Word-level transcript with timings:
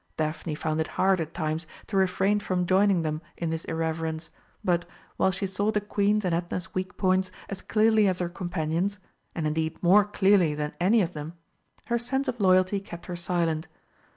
Daphne 0.17 0.55
found 0.55 0.81
it 0.81 0.87
hard 0.97 1.21
at 1.21 1.35
times 1.35 1.67
to 1.85 1.95
refrain 1.95 2.39
from 2.39 2.65
joining 2.65 3.03
them 3.03 3.21
in 3.37 3.51
this 3.51 3.65
irreverence, 3.65 4.31
but, 4.63 4.85
while 5.17 5.29
she 5.29 5.45
saw 5.45 5.69
the 5.71 5.79
Queen's 5.79 6.25
and 6.25 6.33
Edna's 6.33 6.73
weak 6.73 6.97
points 6.97 7.31
as 7.49 7.61
clearly 7.61 8.07
as 8.07 8.17
her 8.17 8.27
companions 8.27 8.97
and 9.35 9.45
indeed 9.45 9.77
more 9.83 10.03
clearly 10.03 10.55
than 10.55 10.73
any 10.79 11.03
of 11.03 11.13
them 11.13 11.33
her 11.85 11.99
sense 11.99 12.27
of 12.27 12.39
loyalty 12.39 12.79
kept 12.79 13.05
her 13.05 13.15
silent. 13.15 13.67